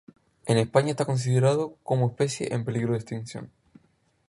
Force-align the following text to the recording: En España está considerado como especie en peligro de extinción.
En 0.47 0.57
España 0.57 0.89
está 0.89 1.05
considerado 1.05 1.77
como 1.83 2.07
especie 2.09 2.51
en 2.55 2.65
peligro 2.65 2.93
de 2.93 2.97
extinción. 2.97 3.51